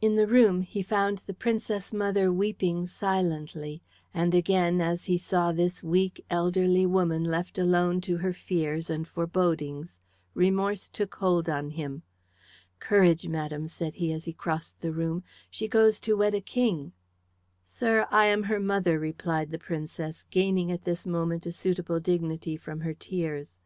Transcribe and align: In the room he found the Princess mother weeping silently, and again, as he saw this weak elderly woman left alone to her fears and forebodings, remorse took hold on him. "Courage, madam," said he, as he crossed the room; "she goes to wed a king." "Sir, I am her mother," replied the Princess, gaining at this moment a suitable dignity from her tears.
In 0.00 0.16
the 0.16 0.26
room 0.26 0.62
he 0.62 0.82
found 0.82 1.18
the 1.18 1.32
Princess 1.32 1.92
mother 1.92 2.32
weeping 2.32 2.84
silently, 2.84 3.80
and 4.12 4.34
again, 4.34 4.80
as 4.80 5.04
he 5.04 5.16
saw 5.16 5.52
this 5.52 5.84
weak 5.84 6.24
elderly 6.28 6.84
woman 6.84 7.22
left 7.22 7.58
alone 7.58 8.00
to 8.00 8.16
her 8.16 8.32
fears 8.32 8.90
and 8.90 9.06
forebodings, 9.06 10.00
remorse 10.34 10.88
took 10.88 11.14
hold 11.14 11.48
on 11.48 11.70
him. 11.70 12.02
"Courage, 12.80 13.28
madam," 13.28 13.68
said 13.68 13.94
he, 13.94 14.12
as 14.12 14.24
he 14.24 14.32
crossed 14.32 14.80
the 14.80 14.90
room; 14.90 15.22
"she 15.48 15.68
goes 15.68 16.00
to 16.00 16.16
wed 16.16 16.34
a 16.34 16.40
king." 16.40 16.90
"Sir, 17.64 18.08
I 18.10 18.26
am 18.26 18.42
her 18.42 18.58
mother," 18.58 18.98
replied 18.98 19.52
the 19.52 19.60
Princess, 19.60 20.24
gaining 20.28 20.72
at 20.72 20.82
this 20.82 21.06
moment 21.06 21.46
a 21.46 21.52
suitable 21.52 22.00
dignity 22.00 22.56
from 22.56 22.80
her 22.80 22.94
tears. 22.94 23.60